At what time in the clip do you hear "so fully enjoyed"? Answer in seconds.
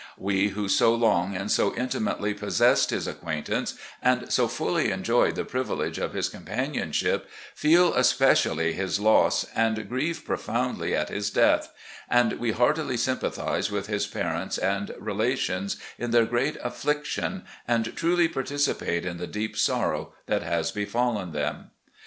4.33-5.35